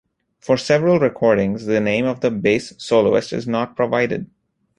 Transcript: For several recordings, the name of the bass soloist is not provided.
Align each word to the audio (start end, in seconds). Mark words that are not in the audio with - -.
For 0.39 0.57
several 0.57 0.97
recordings, 0.97 1.67
the 1.67 1.79
name 1.79 2.05
of 2.07 2.21
the 2.21 2.31
bass 2.31 2.73
soloist 2.79 3.31
is 3.33 3.47
not 3.47 3.75
provided. 3.75 4.31